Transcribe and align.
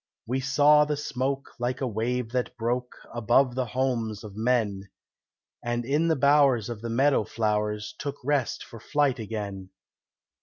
We 0.25 0.39
saw 0.39 0.83
the 0.83 0.97
smoke 0.97 1.51
like 1.59 1.79
a 1.79 1.85
wave 1.85 2.31
that 2.31 2.57
broke 2.57 2.95
Above 3.13 3.53
the 3.53 3.67
homes 3.67 4.23
of 4.23 4.35
men, 4.35 4.89
And 5.63 5.85
in 5.85 6.07
the 6.07 6.15
bowers 6.15 6.69
of 6.69 6.81
the 6.81 6.89
meadow 6.89 7.23
flowers 7.23 7.93
Took 7.99 8.15
rest 8.23 8.63
for 8.63 8.79
flight 8.79 9.19
again. 9.19 9.69